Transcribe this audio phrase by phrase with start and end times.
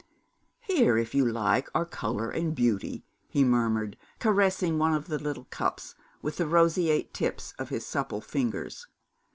[0.61, 5.45] 'Here if you like, are colour and beauty,' he murmured, caressing one of the little
[5.51, 5.93] cups
[6.23, 8.87] with the roseate tips of his supple fingers.